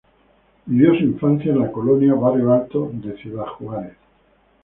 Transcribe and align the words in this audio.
Vivió 0.65 0.95
su 0.97 1.03
infancia 1.03 1.51
en 1.51 1.59
la 1.59 1.71
colonia 1.71 2.15
Barrio 2.15 2.51
Alto 2.51 2.89
de 2.91 3.15
Ciudad 3.21 3.45
Juárez. 3.45 3.93